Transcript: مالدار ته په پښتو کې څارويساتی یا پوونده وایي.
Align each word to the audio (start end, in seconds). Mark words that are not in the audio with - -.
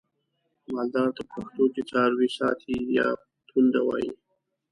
مالدار 0.73 1.09
ته 1.15 1.21
په 1.29 1.33
پښتو 1.41 1.65
کې 1.73 1.81
څارويساتی 1.91 2.75
یا 2.97 3.07
پوونده 3.47 3.81
وایي. 3.83 4.11